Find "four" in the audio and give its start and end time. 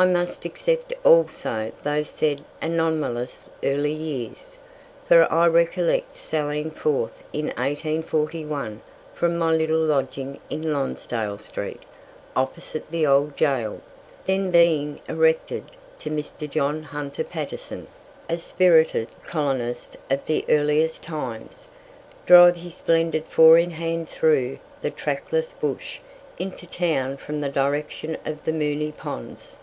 23.24-23.58